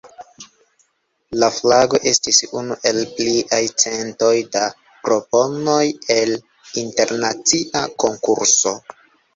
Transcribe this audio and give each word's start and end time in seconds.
La 1.43 1.49
flago 1.57 1.99
estis 2.13 2.39
unu 2.61 2.77
el 2.93 2.97
pliaj 3.19 3.61
centoj 3.85 4.33
da 4.57 4.65
proponoj 5.05 5.81
el 6.19 6.37
internacia 6.87 7.89
konkurso. 8.07 8.77